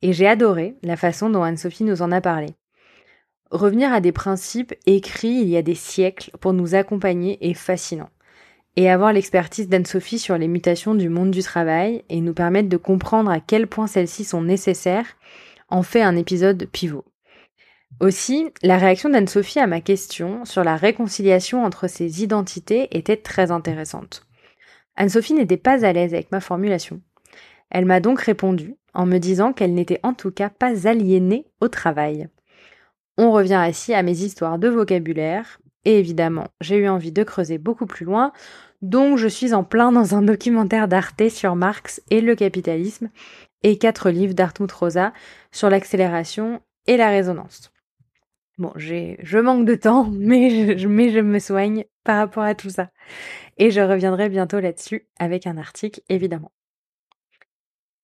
Et 0.00 0.14
j'ai 0.14 0.26
adoré 0.26 0.76
la 0.82 0.96
façon 0.96 1.28
dont 1.28 1.42
Anne-Sophie 1.42 1.84
nous 1.84 2.00
en 2.00 2.10
a 2.10 2.22
parlé. 2.22 2.54
Revenir 3.54 3.92
à 3.92 4.00
des 4.00 4.10
principes 4.10 4.74
écrits 4.84 5.40
il 5.40 5.48
y 5.48 5.56
a 5.56 5.62
des 5.62 5.76
siècles 5.76 6.32
pour 6.40 6.52
nous 6.52 6.74
accompagner 6.74 7.38
est 7.40 7.54
fascinant. 7.54 8.10
Et 8.74 8.90
avoir 8.90 9.12
l'expertise 9.12 9.68
d'Anne-Sophie 9.68 10.18
sur 10.18 10.36
les 10.36 10.48
mutations 10.48 10.96
du 10.96 11.08
monde 11.08 11.30
du 11.30 11.40
travail 11.40 12.02
et 12.08 12.20
nous 12.20 12.34
permettre 12.34 12.68
de 12.68 12.76
comprendre 12.76 13.30
à 13.30 13.38
quel 13.38 13.68
point 13.68 13.86
celles-ci 13.86 14.24
sont 14.24 14.42
nécessaires 14.42 15.06
en 15.68 15.84
fait 15.84 16.02
un 16.02 16.16
épisode 16.16 16.66
pivot. 16.66 17.04
Aussi, 18.00 18.50
la 18.64 18.76
réaction 18.76 19.08
d'Anne-Sophie 19.08 19.60
à 19.60 19.68
ma 19.68 19.80
question 19.80 20.44
sur 20.44 20.64
la 20.64 20.74
réconciliation 20.74 21.64
entre 21.64 21.86
ces 21.86 22.24
identités 22.24 22.88
était 22.90 23.18
très 23.18 23.52
intéressante. 23.52 24.26
Anne-Sophie 24.96 25.34
n'était 25.34 25.58
pas 25.58 25.84
à 25.84 25.92
l'aise 25.92 26.12
avec 26.12 26.32
ma 26.32 26.40
formulation. 26.40 27.00
Elle 27.70 27.84
m'a 27.84 28.00
donc 28.00 28.20
répondu 28.20 28.74
en 28.94 29.06
me 29.06 29.18
disant 29.18 29.52
qu'elle 29.52 29.74
n'était 29.74 30.00
en 30.02 30.12
tout 30.12 30.32
cas 30.32 30.50
pas 30.50 30.88
aliénée 30.88 31.46
au 31.60 31.68
travail. 31.68 32.28
On 33.16 33.30
revient 33.30 33.54
ainsi 33.54 33.94
à 33.94 34.02
mes 34.02 34.18
histoires 34.22 34.58
de 34.58 34.68
vocabulaire, 34.68 35.60
et 35.84 35.98
évidemment, 35.98 36.48
j'ai 36.60 36.76
eu 36.76 36.88
envie 36.88 37.12
de 37.12 37.22
creuser 37.22 37.58
beaucoup 37.58 37.86
plus 37.86 38.04
loin, 38.04 38.32
donc 38.82 39.18
je 39.18 39.28
suis 39.28 39.54
en 39.54 39.64
plein 39.64 39.92
dans 39.92 40.14
un 40.14 40.22
documentaire 40.22 40.88
d'Arte 40.88 41.28
sur 41.28 41.54
Marx 41.54 42.02
et 42.10 42.20
le 42.20 42.34
capitalisme, 42.34 43.10
et 43.62 43.78
quatre 43.78 44.10
livres 44.10 44.34
d'Artmut 44.34 44.70
Rosa 44.70 45.12
sur 45.52 45.70
l'accélération 45.70 46.60
et 46.86 46.96
la 46.96 47.08
résonance. 47.08 47.72
Bon, 48.58 48.72
je 48.76 49.38
manque 49.38 49.66
de 49.66 49.74
temps, 49.74 50.04
mais 50.12 50.76
je, 50.78 50.86
mais 50.86 51.10
je 51.10 51.20
me 51.20 51.38
soigne 51.38 51.84
par 52.04 52.18
rapport 52.18 52.44
à 52.44 52.54
tout 52.54 52.70
ça. 52.70 52.90
Et 53.56 53.70
je 53.70 53.80
reviendrai 53.80 54.28
bientôt 54.28 54.60
là-dessus 54.60 55.08
avec 55.18 55.46
un 55.46 55.56
article, 55.56 56.00
évidemment. 56.08 56.52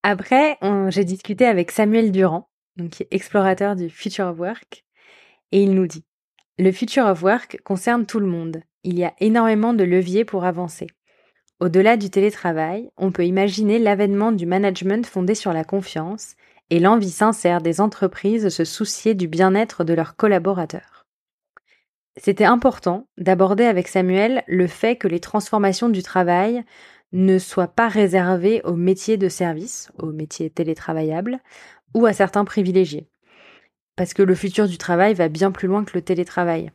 Après, 0.02 0.58
j'ai 0.88 1.04
discuté 1.04 1.44
avec 1.44 1.70
Samuel 1.70 2.10
Durand, 2.10 2.48
qui 2.90 3.02
est 3.02 3.08
explorateur 3.10 3.76
du 3.76 3.90
Future 3.90 4.28
of 4.28 4.38
Work, 4.38 4.84
et 5.52 5.62
il 5.62 5.74
nous 5.74 5.86
dit 5.86 6.04
Le 6.58 6.72
Future 6.72 7.06
of 7.06 7.22
Work 7.22 7.60
concerne 7.64 8.06
tout 8.06 8.20
le 8.20 8.26
monde. 8.26 8.62
Il 8.84 8.98
y 8.98 9.04
a 9.04 9.14
énormément 9.20 9.74
de 9.74 9.84
leviers 9.84 10.24
pour 10.24 10.44
avancer. 10.44 10.86
Au-delà 11.60 11.96
du 11.96 12.08
télétravail, 12.08 12.90
on 12.96 13.12
peut 13.12 13.26
imaginer 13.26 13.78
l'avènement 13.78 14.32
du 14.32 14.46
management 14.46 15.04
fondé 15.04 15.34
sur 15.34 15.52
la 15.52 15.64
confiance 15.64 16.34
et 16.70 16.80
l'envie 16.80 17.10
sincère 17.10 17.60
des 17.60 17.80
entreprises 17.80 18.44
de 18.44 18.48
se 18.48 18.64
soucier 18.64 19.14
du 19.14 19.28
bien-être 19.28 19.84
de 19.84 19.92
leurs 19.92 20.16
collaborateurs. 20.16 21.06
C'était 22.16 22.44
important 22.44 23.08
d'aborder 23.18 23.64
avec 23.64 23.88
Samuel 23.88 24.42
le 24.46 24.66
fait 24.66 24.96
que 24.96 25.08
les 25.08 25.20
transformations 25.20 25.88
du 25.88 26.02
travail 26.02 26.64
ne 27.12 27.38
soient 27.38 27.68
pas 27.68 27.88
réservées 27.88 28.62
aux 28.64 28.76
métiers 28.76 29.16
de 29.16 29.28
service, 29.28 29.90
aux 29.98 30.12
métiers 30.12 30.48
télétravaillables, 30.48 31.40
ou 31.94 32.06
à 32.06 32.12
certains 32.12 32.44
privilégiés. 32.44 33.09
Parce 34.00 34.14
que 34.14 34.22
le 34.22 34.34
futur 34.34 34.66
du 34.66 34.78
travail 34.78 35.12
va 35.12 35.28
bien 35.28 35.50
plus 35.50 35.68
loin 35.68 35.84
que 35.84 35.90
le 35.92 36.00
télétravail. 36.00 36.70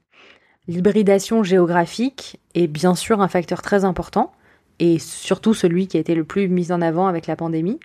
L'hybridation 0.67 1.41
géographique 1.41 2.39
est 2.53 2.67
bien 2.67 2.93
sûr 2.93 3.19
un 3.19 3.27
facteur 3.27 3.63
très 3.63 3.83
important, 3.83 4.31
et 4.77 4.99
surtout 4.99 5.55
celui 5.55 5.87
qui 5.87 5.97
a 5.97 5.99
été 5.99 6.13
le 6.13 6.23
plus 6.23 6.47
mis 6.47 6.71
en 6.71 6.83
avant 6.83 7.07
avec 7.07 7.25
la 7.25 7.35
pandémie, 7.35 7.79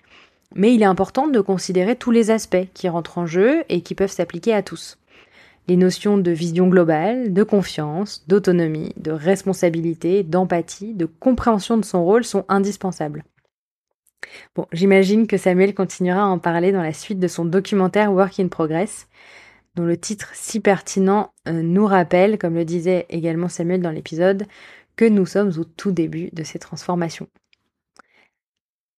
mais 0.53 0.75
il 0.75 0.83
est 0.83 0.85
important 0.85 1.27
de 1.27 1.41
considérer 1.41 1.95
tous 1.95 2.11
les 2.11 2.29
aspects 2.29 2.67
qui 2.75 2.87
rentrent 2.87 3.17
en 3.17 3.25
jeu 3.25 3.63
et 3.67 3.81
qui 3.81 3.95
peuvent 3.95 4.11
s'appliquer 4.11 4.53
à 4.53 4.61
tous. 4.61 4.99
Les 5.67 5.75
notions 5.75 6.19
de 6.19 6.29
vision 6.29 6.67
globale, 6.67 7.33
de 7.33 7.41
confiance, 7.41 8.23
d'autonomie, 8.27 8.93
de 8.97 9.09
responsabilité, 9.09 10.21
d'empathie, 10.21 10.93
de 10.93 11.07
compréhension 11.07 11.79
de 11.79 11.85
son 11.85 12.05
rôle 12.05 12.25
sont 12.25 12.45
indispensables. 12.47 13.23
J'imagine 14.71 15.27
que 15.27 15.37
Samuel 15.37 15.73
continuera 15.73 16.23
à 16.23 16.27
en 16.27 16.39
parler 16.39 16.71
dans 16.71 16.81
la 16.81 16.93
suite 16.93 17.19
de 17.19 17.27
son 17.27 17.45
documentaire 17.45 18.13
Work 18.13 18.39
in 18.39 18.47
Progress, 18.47 19.07
dont 19.75 19.85
le 19.85 19.97
titre 19.97 20.31
si 20.33 20.59
pertinent 20.59 21.33
euh, 21.47 21.61
nous 21.61 21.85
rappelle, 21.85 22.37
comme 22.37 22.55
le 22.55 22.65
disait 22.65 23.05
également 23.09 23.47
Samuel 23.47 23.81
dans 23.81 23.91
l'épisode, 23.91 24.45
que 24.95 25.05
nous 25.05 25.25
sommes 25.25 25.51
au 25.57 25.63
tout 25.63 25.91
début 25.91 26.29
de 26.33 26.43
ces 26.43 26.59
transformations. 26.59 27.27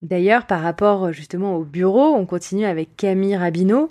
D'ailleurs, 0.02 0.48
par 0.48 0.62
rapport 0.62 1.14
justement 1.14 1.56
au 1.56 1.64
bureau, 1.64 2.16
on 2.16 2.26
continue 2.26 2.66
avec 2.66 2.98
Camille 2.98 3.38
Rabineau 3.38 3.90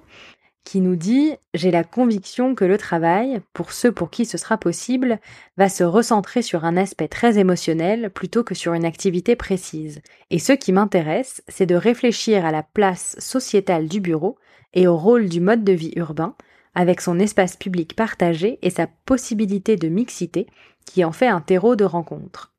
qui 0.64 0.80
nous 0.80 0.96
dit 0.96 1.32
J'ai 1.54 1.70
la 1.70 1.84
conviction 1.84 2.54
que 2.54 2.64
le 2.64 2.78
travail, 2.78 3.40
pour 3.52 3.72
ceux 3.72 3.92
pour 3.92 4.10
qui 4.10 4.24
ce 4.24 4.38
sera 4.38 4.58
possible, 4.58 5.18
va 5.56 5.68
se 5.68 5.84
recentrer 5.84 6.42
sur 6.42 6.64
un 6.64 6.76
aspect 6.76 7.08
très 7.08 7.38
émotionnel 7.38 8.10
plutôt 8.10 8.44
que 8.44 8.54
sur 8.54 8.74
une 8.74 8.84
activité 8.84 9.36
précise. 9.36 10.00
Et 10.30 10.38
ce 10.38 10.52
qui 10.52 10.72
m'intéresse, 10.72 11.42
c'est 11.48 11.66
de 11.66 11.74
réfléchir 11.74 12.44
à 12.44 12.52
la 12.52 12.62
place 12.62 13.16
sociétale 13.18 13.88
du 13.88 14.00
bureau 14.00 14.38
et 14.74 14.86
au 14.86 14.96
rôle 14.96 15.28
du 15.28 15.40
mode 15.40 15.64
de 15.64 15.72
vie 15.72 15.92
urbain, 15.96 16.34
avec 16.74 17.00
son 17.00 17.18
espace 17.18 17.56
public 17.56 17.94
partagé 17.94 18.58
et 18.62 18.70
sa 18.70 18.86
possibilité 18.86 19.76
de 19.76 19.88
mixité, 19.88 20.46
qui 20.86 21.04
en 21.04 21.12
fait 21.12 21.26
un 21.26 21.40
terreau 21.40 21.76
de 21.76 21.84
rencontre. 21.84 22.52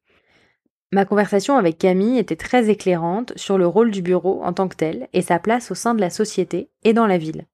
Ma 0.91 1.05
conversation 1.05 1.57
avec 1.57 1.79
Camille 1.79 2.19
était 2.19 2.35
très 2.35 2.69
éclairante 2.69 3.33
sur 3.35 3.57
le 3.57 3.65
rôle 3.65 3.89
du 3.89 4.03
bureau 4.03 4.43
en 4.43 4.53
tant 4.53 4.67
que 4.67 4.75
tel 4.75 5.07
et 5.11 5.23
sa 5.23 5.39
place 5.39 5.71
au 5.71 5.75
sein 5.75 5.95
de 5.95 6.01
la 6.01 6.11
société 6.11 6.69
et 6.83 6.93
dans 6.93 7.07
la 7.07 7.17
ville. 7.17 7.47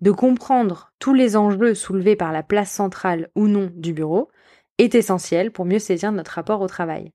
De 0.00 0.10
comprendre 0.10 0.92
tous 0.98 1.12
les 1.12 1.36
enjeux 1.36 1.74
soulevés 1.74 2.16
par 2.16 2.32
la 2.32 2.42
place 2.42 2.70
centrale 2.70 3.28
ou 3.34 3.48
non 3.48 3.70
du 3.74 3.92
bureau 3.92 4.30
est 4.78 4.94
essentiel 4.94 5.50
pour 5.50 5.66
mieux 5.66 5.78
saisir 5.78 6.10
notre 6.10 6.32
rapport 6.32 6.62
au 6.62 6.66
travail. 6.66 7.12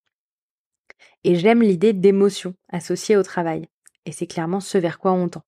Et 1.24 1.36
j'aime 1.36 1.64
l'idée 1.64 1.94
d'émotion 1.94 2.54
associée 2.70 3.18
au 3.18 3.24
travail, 3.24 3.68
et 4.06 4.12
c'est 4.12 4.28
clairement 4.28 4.60
ce 4.60 4.78
vers 4.78 5.00
quoi 5.00 5.14
on 5.14 5.28
tend. 5.30 5.44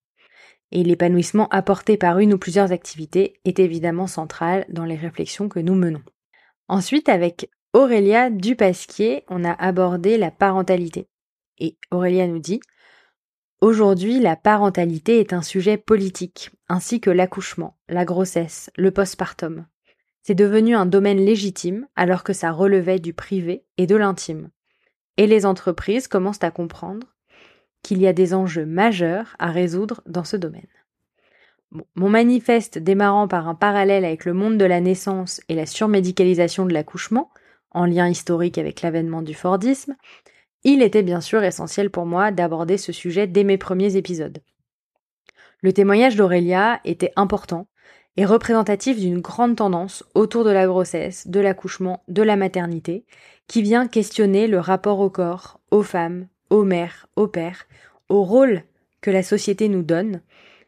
Et 0.71 0.83
l'épanouissement 0.83 1.47
apporté 1.49 1.95
par 1.95 2.17
une 2.17 2.33
ou 2.33 2.37
plusieurs 2.39 2.71
activités 2.71 3.39
est 3.45 3.59
évidemment 3.59 4.07
central 4.07 4.65
dans 4.69 4.85
les 4.85 4.95
réflexions 4.95 5.47
que 5.47 5.59
nous 5.59 5.75
menons. 5.75 6.01
Ensuite, 6.67 7.07
avec 7.07 7.49
Aurélia 7.73 8.31
Dupasquier, 8.31 9.23
on 9.29 9.45
a 9.45 9.51
abordé 9.51 10.17
la 10.17 10.31
parentalité. 10.31 11.07
Et 11.59 11.77
Aurélia 11.91 12.27
nous 12.27 12.39
dit 12.39 12.59
Aujourd'hui, 13.59 14.19
la 14.19 14.35
parentalité 14.35 15.19
est 15.19 15.33
un 15.33 15.41
sujet 15.41 15.77
politique, 15.77 16.51
ainsi 16.69 17.01
que 17.01 17.09
l'accouchement, 17.09 17.75
la 17.89 18.05
grossesse, 18.05 18.69
le 18.77 18.91
postpartum. 18.91 19.65
C'est 20.21 20.35
devenu 20.35 20.75
un 20.75 20.85
domaine 20.85 21.17
légitime 21.17 21.87
alors 21.95 22.23
que 22.23 22.33
ça 22.33 22.51
relevait 22.51 22.99
du 22.99 23.13
privé 23.13 23.65
et 23.77 23.87
de 23.87 23.95
l'intime. 23.95 24.51
Et 25.17 25.25
les 25.25 25.47
entreprises 25.47 26.07
commencent 26.07 26.43
à 26.43 26.51
comprendre 26.51 27.07
qu'il 27.81 27.99
y 27.99 28.05
a 28.05 28.13
des 28.13 28.35
enjeux 28.35 28.65
majeurs 28.67 29.35
à 29.39 29.49
résoudre 29.49 30.01
dans 30.05 30.23
ce 30.23 30.37
domaine. 30.37 30.67
mon 31.95 32.09
manifeste 32.09 32.77
démarrant 32.77 33.27
par 33.27 33.47
un 33.47 33.55
parallèle 33.55 34.05
avec 34.05 34.25
le 34.25 34.33
monde 34.33 34.59
de 34.59 34.65
la 34.65 34.81
naissance 34.81 35.41
et 35.49 35.55
la 35.55 35.65
surmédicalisation 35.65 36.67
de 36.67 36.73
l'accouchement 36.73 37.31
en 37.71 37.85
lien 37.85 38.07
historique 38.07 38.59
avec 38.59 38.83
l'avènement 38.83 39.23
du 39.23 39.33
Fordisme, 39.33 39.95
il 40.67 40.81
était 40.81 41.01
bien 41.01 41.21
sûr 41.21 41.45
essentiel 41.45 41.89
pour 41.89 42.05
moi 42.05 42.29
d'aborder 42.31 42.77
ce 42.77 42.91
sujet 42.91 43.25
dès 43.25 43.45
mes 43.45 43.57
premiers 43.57 43.95
épisodes. 43.95 44.39
Le 45.61 45.71
témoignage 45.71 46.17
d'Aurélia 46.17 46.81
était 46.83 47.13
important 47.15 47.67
et 48.17 48.25
représentatif 48.25 48.99
d'une 48.99 49.21
grande 49.21 49.55
tendance 49.55 50.03
autour 50.13 50.43
de 50.43 50.49
la 50.49 50.67
grossesse, 50.67 51.25
de 51.29 51.39
l'accouchement, 51.39 52.03
de 52.09 52.21
la 52.21 52.35
maternité, 52.35 53.05
qui 53.47 53.61
vient 53.61 53.87
questionner 53.87 54.47
le 54.47 54.59
rapport 54.59 54.99
au 54.99 55.09
corps, 55.09 55.61
aux 55.71 55.83
femmes, 55.83 56.27
aux 56.49 56.65
mères, 56.65 57.07
aux 57.15 57.27
pères, 57.27 57.65
au 58.09 58.23
rôle 58.23 58.63
que 58.99 59.09
la 59.09 59.23
société 59.23 59.69
nous 59.69 59.83
donne, 59.83 60.19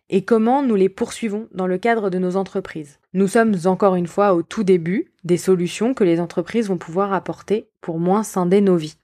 et 0.10 0.24
comment 0.24 0.63
nous 0.63 0.75
les 0.75 0.88
poursuivons 0.88 1.50
dans 1.51 1.68
le 1.68 1.77
cadre 1.77 2.10
de 2.10 2.20
nos 2.20 2.38
entreprises. 2.38 3.00
Nous 3.13 3.27
sommes 3.27 3.56
encore 3.65 3.96
une 3.96 4.08
fois 4.08 4.34
au 4.34 4.44
tout 4.44 4.63
début 4.63 5.12
des 5.25 5.38
solutions 5.38 5.94
que 5.94 6.06
les 6.06 6.22
entreprises 6.22 6.70
vont 6.70 6.77
pouvoir 6.77 7.12
apporter 7.12 7.68
pour 7.82 8.00
moins 8.00 8.24
scinder 8.24 8.62
nos 8.62 8.77
vies. 8.77 8.99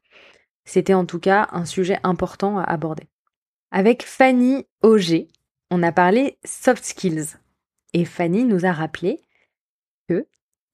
C'était 0.66 0.94
en 0.94 1.06
tout 1.06 1.20
cas 1.20 1.48
un 1.52 1.66
sujet 1.66 2.00
important 2.04 2.58
à 2.58 2.64
aborder. 2.64 3.08
Avec 3.72 4.04
Fanny 4.04 4.66
Auger, 4.82 5.28
on 5.72 5.84
a 5.84 5.92
parlé 5.92 6.38
soft 6.44 6.84
skills. 6.84 7.38
Et 7.94 8.06
Fanny 8.06 8.44
nous 8.44 8.66
a 8.66 8.72
rappelé 8.72 9.22
que 10.10 10.28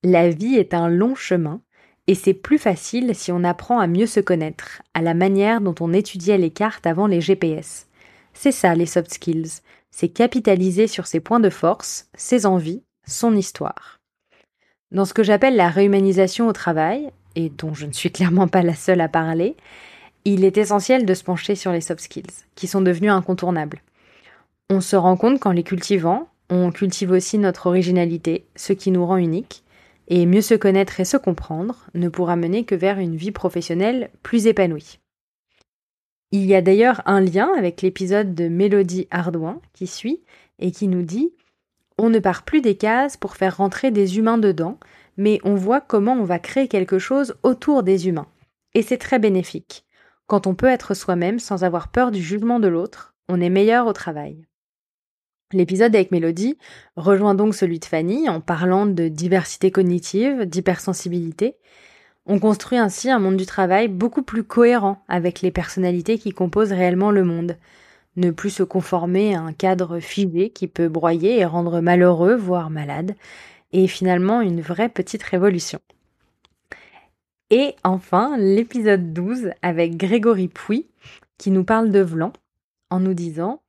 la 0.03 0.29
vie 0.29 0.55
est 0.55 0.73
un 0.73 0.89
long 0.89 1.15
chemin 1.15 1.61
et 2.07 2.15
c'est 2.15 2.33
plus 2.33 2.57
facile 2.57 3.13
si 3.15 3.31
on 3.31 3.43
apprend 3.43 3.79
à 3.79 3.87
mieux 3.87 4.07
se 4.07 4.19
connaître, 4.19 4.81
à 4.93 5.01
la 5.01 5.13
manière 5.13 5.61
dont 5.61 5.75
on 5.79 5.93
étudiait 5.93 6.37
les 6.37 6.49
cartes 6.49 6.87
avant 6.87 7.07
les 7.07 7.21
GPS. 7.21 7.87
C'est 8.33 8.51
ça 8.51 8.75
les 8.75 8.85
soft 8.85 9.13
skills, 9.13 9.61
c'est 9.91 10.09
capitaliser 10.09 10.87
sur 10.87 11.05
ses 11.05 11.19
points 11.19 11.39
de 11.39 11.49
force, 11.49 12.09
ses 12.15 12.45
envies, 12.45 12.83
son 13.05 13.35
histoire. 13.35 13.99
Dans 14.91 15.05
ce 15.05 15.13
que 15.13 15.23
j'appelle 15.23 15.55
la 15.55 15.69
réhumanisation 15.69 16.47
au 16.47 16.53
travail, 16.53 17.11
et 17.35 17.49
dont 17.49 17.73
je 17.73 17.85
ne 17.85 17.93
suis 17.93 18.11
clairement 18.11 18.47
pas 18.47 18.63
la 18.63 18.75
seule 18.75 19.01
à 19.01 19.09
parler, 19.09 19.55
il 20.25 20.43
est 20.45 20.57
essentiel 20.57 21.05
de 21.05 21.13
se 21.13 21.23
pencher 21.23 21.55
sur 21.55 21.71
les 21.71 21.81
soft 21.81 22.01
skills, 22.01 22.45
qui 22.55 22.67
sont 22.67 22.81
devenus 22.81 23.11
incontournables. 23.11 23.81
On 24.69 24.81
se 24.81 24.95
rend 24.95 25.17
compte 25.17 25.39
qu'en 25.39 25.51
les 25.51 25.63
cultivant, 25.63 26.29
on 26.49 26.71
cultive 26.71 27.11
aussi 27.11 27.37
notre 27.37 27.67
originalité, 27.67 28.45
ce 28.55 28.73
qui 28.73 28.91
nous 28.91 29.05
rend 29.05 29.17
unique, 29.17 29.63
et 30.07 30.25
mieux 30.25 30.41
se 30.41 30.53
connaître 30.53 30.99
et 30.99 31.05
se 31.05 31.17
comprendre 31.17 31.87
ne 31.93 32.09
pourra 32.09 32.35
mener 32.35 32.65
que 32.65 32.75
vers 32.75 32.99
une 32.99 33.15
vie 33.15 33.31
professionnelle 33.31 34.09
plus 34.23 34.47
épanouie. 34.47 34.99
Il 36.31 36.45
y 36.45 36.55
a 36.55 36.61
d'ailleurs 36.61 37.01
un 37.05 37.21
lien 37.21 37.49
avec 37.57 37.81
l'épisode 37.81 38.35
de 38.35 38.47
Mélodie 38.47 39.07
Ardouin 39.11 39.61
qui 39.73 39.87
suit 39.87 40.21
et 40.59 40.71
qui 40.71 40.87
nous 40.87 41.01
dit 41.01 41.33
On 41.97 42.09
ne 42.09 42.19
part 42.19 42.43
plus 42.43 42.61
des 42.61 42.75
cases 42.75 43.17
pour 43.17 43.35
faire 43.35 43.57
rentrer 43.57 43.91
des 43.91 44.17
humains 44.17 44.37
dedans, 44.37 44.77
mais 45.17 45.39
on 45.43 45.55
voit 45.55 45.81
comment 45.81 46.13
on 46.13 46.23
va 46.23 46.39
créer 46.39 46.67
quelque 46.67 46.99
chose 46.99 47.35
autour 47.43 47.83
des 47.83 48.07
humains. 48.07 48.27
Et 48.73 48.81
c'est 48.81 48.97
très 48.97 49.19
bénéfique. 49.19 49.85
Quand 50.27 50.47
on 50.47 50.55
peut 50.55 50.67
être 50.67 50.93
soi-même 50.93 51.39
sans 51.39 51.63
avoir 51.63 51.89
peur 51.89 52.11
du 52.11 52.21
jugement 52.21 52.59
de 52.59 52.67
l'autre, 52.67 53.15
on 53.27 53.41
est 53.41 53.49
meilleur 53.49 53.87
au 53.87 53.93
travail. 53.93 54.45
L'épisode 55.53 55.93
avec 55.93 56.11
Mélodie 56.11 56.57
rejoint 56.95 57.35
donc 57.35 57.55
celui 57.55 57.79
de 57.79 57.85
Fanny 57.85 58.29
en 58.29 58.39
parlant 58.39 58.85
de 58.85 59.09
diversité 59.09 59.69
cognitive, 59.69 60.45
d'hypersensibilité, 60.45 61.57
on 62.27 62.39
construit 62.39 62.77
ainsi 62.77 63.09
un 63.09 63.19
monde 63.19 63.37
du 63.37 63.45
travail 63.45 63.87
beaucoup 63.87 64.21
plus 64.21 64.43
cohérent 64.43 65.03
avec 65.07 65.41
les 65.41 65.51
personnalités 65.51 66.19
qui 66.19 66.31
composent 66.31 66.71
réellement 66.71 67.11
le 67.11 67.23
monde. 67.23 67.57
Ne 68.15 68.29
plus 68.29 68.51
se 68.51 68.63
conformer 68.63 69.35
à 69.35 69.41
un 69.41 69.53
cadre 69.53 69.99
figé 69.99 70.51
qui 70.51 70.67
peut 70.67 70.87
broyer 70.87 71.39
et 71.39 71.45
rendre 71.45 71.81
malheureux, 71.81 72.35
voire 72.35 72.69
malade, 72.69 73.15
et 73.73 73.87
finalement 73.87 74.41
une 74.41 74.61
vraie 74.61 74.89
petite 74.89 75.23
révolution. 75.23 75.79
Et 77.49 77.75
enfin, 77.83 78.37
l'épisode 78.37 79.13
12 79.13 79.51
avec 79.61 79.97
Grégory 79.97 80.47
Pouy 80.47 80.87
qui 81.37 81.51
nous 81.51 81.63
parle 81.63 81.91
de 81.91 81.99
Vlan 81.99 82.31
en 82.89 82.99
nous 82.99 83.13
disant 83.13 83.61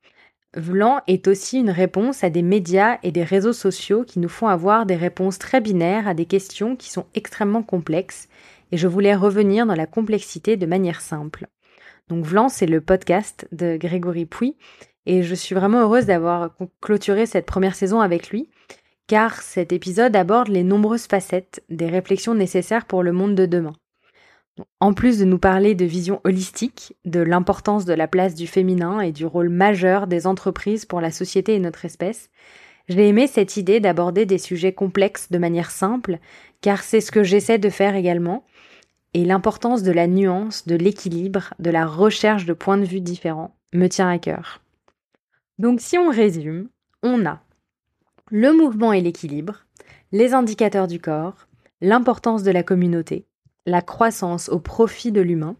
Vlan 0.55 1.01
est 1.07 1.27
aussi 1.27 1.59
une 1.59 1.71
réponse 1.71 2.23
à 2.23 2.29
des 2.29 2.43
médias 2.43 2.99
et 3.03 3.11
des 3.11 3.23
réseaux 3.23 3.53
sociaux 3.53 4.03
qui 4.03 4.19
nous 4.19 4.29
font 4.29 4.47
avoir 4.47 4.85
des 4.85 4.95
réponses 4.95 5.39
très 5.39 5.61
binaires 5.61 6.07
à 6.07 6.13
des 6.13 6.25
questions 6.25 6.75
qui 6.75 6.91
sont 6.91 7.07
extrêmement 7.15 7.63
complexes 7.63 8.29
et 8.71 8.77
je 8.77 8.87
voulais 8.87 9.15
revenir 9.15 9.65
dans 9.65 9.75
la 9.75 9.87
complexité 9.87 10.55
de 10.55 10.65
manière 10.65 11.01
simple. 11.01 11.47
Donc 12.07 12.25
Vlan, 12.25 12.49
c'est 12.49 12.65
le 12.67 12.81
podcast 12.81 13.47
de 13.51 13.77
Grégory 13.77 14.25
Pouy 14.25 14.55
et 15.05 15.23
je 15.23 15.35
suis 15.35 15.55
vraiment 15.55 15.81
heureuse 15.81 16.05
d'avoir 16.05 16.51
clôturé 16.81 17.25
cette 17.25 17.47
première 17.47 17.75
saison 17.75 17.99
avec 17.99 18.29
lui 18.29 18.49
car 19.07 19.41
cet 19.41 19.71
épisode 19.71 20.15
aborde 20.15 20.47
les 20.47 20.63
nombreuses 20.63 21.07
facettes 21.07 21.63
des 21.69 21.87
réflexions 21.87 22.35
nécessaires 22.35 22.85
pour 22.85 23.03
le 23.03 23.11
monde 23.11 23.35
de 23.35 23.45
demain. 23.45 23.73
En 24.79 24.93
plus 24.93 25.17
de 25.17 25.25
nous 25.25 25.39
parler 25.39 25.73
de 25.73 25.85
vision 25.85 26.21
holistique, 26.23 26.95
de 27.05 27.19
l'importance 27.19 27.85
de 27.85 27.93
la 27.93 28.07
place 28.07 28.35
du 28.35 28.45
féminin 28.45 28.99
et 28.99 29.11
du 29.11 29.25
rôle 29.25 29.49
majeur 29.49 30.05
des 30.07 30.27
entreprises 30.27 30.85
pour 30.85 31.01
la 31.01 31.11
société 31.11 31.55
et 31.55 31.59
notre 31.59 31.85
espèce, 31.85 32.29
j'ai 32.87 33.07
aimé 33.07 33.27
cette 33.27 33.57
idée 33.57 33.79
d'aborder 33.79 34.25
des 34.25 34.37
sujets 34.37 34.73
complexes 34.73 35.31
de 35.31 35.37
manière 35.37 35.71
simple, 35.71 36.19
car 36.61 36.83
c'est 36.83 37.01
ce 37.01 37.11
que 37.11 37.23
j'essaie 37.23 37.57
de 37.57 37.69
faire 37.69 37.95
également, 37.95 38.45
et 39.13 39.25
l'importance 39.25 39.83
de 39.83 39.91
la 39.91 40.07
nuance, 40.07 40.67
de 40.67 40.75
l'équilibre, 40.75 41.53
de 41.59 41.69
la 41.69 41.85
recherche 41.85 42.45
de 42.45 42.53
points 42.53 42.77
de 42.77 42.85
vue 42.85 43.01
différents 43.01 43.55
me 43.73 43.87
tient 43.87 44.09
à 44.09 44.19
cœur. 44.19 44.61
Donc 45.59 45.81
si 45.81 45.97
on 45.97 46.09
résume, 46.09 46.69
on 47.03 47.25
a 47.25 47.41
le 48.35 48.51
mouvement 48.51 48.93
et 48.93 49.01
l'équilibre, 49.01 49.67
les 50.11 50.33
indicateurs 50.33 50.87
du 50.87 50.99
corps, 50.99 51.47
l'importance 51.81 52.41
de 52.41 52.49
la 52.49 52.63
communauté, 52.63 53.27
la 53.67 53.83
croissance 53.83 54.49
au 54.49 54.59
profit 54.59 55.11
de 55.11 55.21
l'humain, 55.21 55.55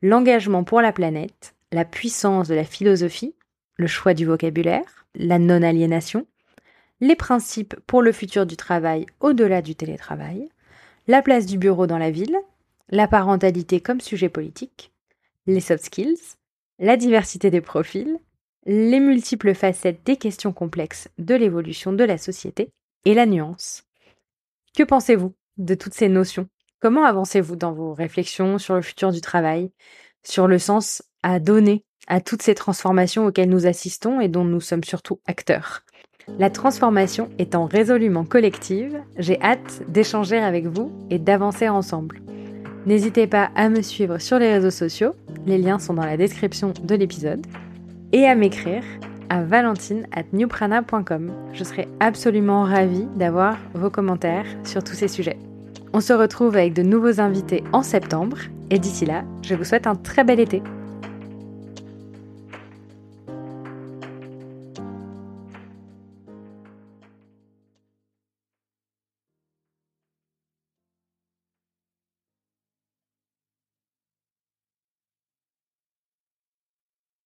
l'engagement 0.00 0.64
pour 0.64 0.80
la 0.80 0.92
planète, 0.92 1.54
la 1.72 1.84
puissance 1.84 2.48
de 2.48 2.54
la 2.54 2.64
philosophie, 2.64 3.34
le 3.76 3.86
choix 3.86 4.14
du 4.14 4.24
vocabulaire, 4.24 5.06
la 5.14 5.38
non-aliénation, 5.38 6.26
les 7.02 7.16
principes 7.16 7.76
pour 7.86 8.00
le 8.00 8.12
futur 8.12 8.46
du 8.46 8.56
travail 8.56 9.04
au-delà 9.20 9.60
du 9.60 9.74
télétravail, 9.74 10.48
la 11.08 11.20
place 11.20 11.44
du 11.44 11.58
bureau 11.58 11.86
dans 11.86 11.98
la 11.98 12.10
ville, 12.10 12.38
la 12.88 13.08
parentalité 13.08 13.82
comme 13.82 14.00
sujet 14.00 14.30
politique, 14.30 14.90
les 15.46 15.60
soft 15.60 15.84
skills, 15.84 16.36
la 16.78 16.96
diversité 16.96 17.50
des 17.50 17.60
profils, 17.60 18.18
les 18.66 18.98
multiples 18.98 19.54
facettes 19.54 20.00
des 20.04 20.16
questions 20.16 20.52
complexes 20.52 21.08
de 21.18 21.36
l'évolution 21.36 21.92
de 21.92 22.02
la 22.02 22.18
société 22.18 22.70
et 23.04 23.14
la 23.14 23.24
nuance. 23.24 23.84
Que 24.76 24.82
pensez-vous 24.82 25.34
de 25.56 25.74
toutes 25.74 25.94
ces 25.94 26.08
notions? 26.08 26.48
Comment 26.80 27.04
avancez-vous 27.04 27.54
dans 27.54 27.72
vos 27.72 27.94
réflexions 27.94 28.58
sur 28.58 28.74
le 28.74 28.82
futur 28.82 29.12
du 29.12 29.20
travail, 29.20 29.70
sur 30.26 30.48
le 30.48 30.58
sens 30.58 31.02
à 31.22 31.38
donner 31.38 31.84
à 32.08 32.20
toutes 32.20 32.42
ces 32.42 32.56
transformations 32.56 33.26
auxquelles 33.26 33.48
nous 33.48 33.66
assistons 33.66 34.20
et 34.20 34.28
dont 34.28 34.44
nous 34.44 34.60
sommes 34.60 34.84
surtout 34.84 35.20
acteurs? 35.26 35.82
La 36.38 36.50
transformation 36.50 37.30
étant 37.38 37.66
résolument 37.66 38.24
collective, 38.24 39.00
j'ai 39.16 39.40
hâte 39.40 39.82
d'échanger 39.88 40.38
avec 40.38 40.66
vous 40.66 40.90
et 41.08 41.20
d'avancer 41.20 41.68
ensemble. 41.68 42.20
N'hésitez 42.84 43.28
pas 43.28 43.50
à 43.54 43.68
me 43.68 43.80
suivre 43.80 44.18
sur 44.18 44.40
les 44.40 44.52
réseaux 44.52 44.70
sociaux, 44.70 45.14
les 45.46 45.58
liens 45.58 45.78
sont 45.78 45.94
dans 45.94 46.04
la 46.04 46.16
description 46.16 46.72
de 46.82 46.94
l'épisode, 46.96 47.46
et 48.12 48.26
à 48.26 48.34
m'écrire 48.34 48.82
à 49.28 49.42
valentine 49.42 50.06
at 50.12 50.24
newprana.com. 50.32 51.32
Je 51.52 51.64
serai 51.64 51.88
absolument 52.00 52.64
ravie 52.64 53.08
d'avoir 53.16 53.56
vos 53.74 53.90
commentaires 53.90 54.46
sur 54.64 54.84
tous 54.84 54.94
ces 54.94 55.08
sujets. 55.08 55.38
On 55.92 56.00
se 56.00 56.12
retrouve 56.12 56.56
avec 56.56 56.74
de 56.74 56.82
nouveaux 56.82 57.20
invités 57.20 57.64
en 57.72 57.82
septembre 57.82 58.38
et 58.70 58.78
d'ici 58.78 59.06
là, 59.06 59.24
je 59.42 59.54
vous 59.54 59.64
souhaite 59.64 59.86
un 59.86 59.94
très 59.94 60.24
bel 60.24 60.40
été. 60.40 60.62